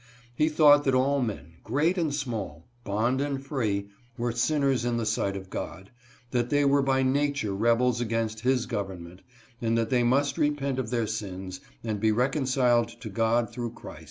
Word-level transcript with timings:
He 0.33 0.49
thought 0.49 0.83
that 0.85 0.95
all 0.95 1.21
men, 1.21 1.57
great 1.63 1.95
and 1.95 2.11
small, 2.11 2.65
bond 2.83 3.21
and 3.21 3.45
free, 3.45 3.89
were 4.17 4.31
sinners 4.31 4.83
in 4.83 4.97
the 4.97 5.05
sight 5.05 5.37
of 5.37 5.51
God: 5.51 5.91
that 6.31 6.49
they 6.49 6.65
were 6.65 6.81
by 6.81 7.03
nature 7.03 7.53
rebels 7.53 8.01
against 8.01 8.39
his 8.39 8.65
government; 8.65 9.21
and 9.61 9.77
that 9.77 9.91
they 9.91 10.01
must 10.01 10.39
repent 10.39 10.79
of 10.79 10.89
their 10.89 11.05
sins, 11.05 11.59
and 11.83 11.99
be 11.99 12.11
reconciled 12.11 12.87
to 12.99 13.09
God 13.09 13.51
through 13.51 13.73
Christ. 13.73 13.99